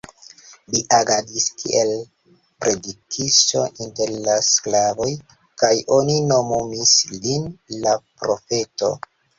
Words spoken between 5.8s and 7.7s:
oni nomumis lin